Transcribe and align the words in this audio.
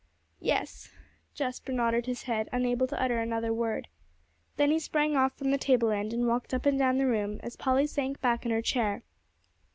"Yes." 0.39 0.89
Jasper 1.35 1.71
nodded 1.71 2.07
his 2.07 2.23
head, 2.23 2.49
unable 2.51 2.87
to 2.87 2.99
utter 2.99 3.19
another 3.19 3.53
word. 3.53 3.87
Then 4.57 4.71
he 4.71 4.79
sprang 4.79 5.15
off 5.15 5.37
from 5.37 5.51
the 5.51 5.59
table 5.59 5.91
end, 5.91 6.11
and 6.11 6.25
walked 6.25 6.55
up 6.55 6.65
and 6.65 6.79
down 6.79 6.97
the 6.97 7.05
room, 7.05 7.39
as 7.43 7.55
Polly 7.55 7.85
sank 7.85 8.19
back 8.19 8.43
in 8.43 8.51
her 8.51 8.63
chair. 8.63 9.03